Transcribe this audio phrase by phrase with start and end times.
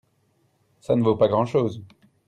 [0.79, 1.83] ça ne vaut pas grand-chose.